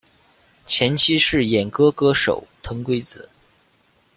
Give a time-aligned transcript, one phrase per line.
[0.65, 3.29] 前妻是演歌歌手藤圭子。